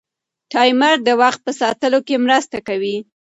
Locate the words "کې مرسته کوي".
2.07-2.97